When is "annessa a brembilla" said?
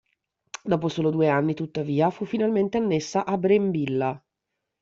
2.79-4.19